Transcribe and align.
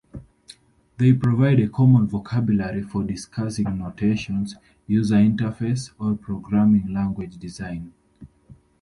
They 0.97 1.13
provide 1.13 1.59
a 1.59 1.69
common 1.69 2.07
vocabulary 2.07 2.81
for 2.81 3.03
discussing 3.03 3.77
notation, 3.77 4.47
user 4.87 5.13
interface 5.17 5.91
or 5.99 6.15
programming 6.17 6.91
language 6.91 7.37
design. 7.37 7.93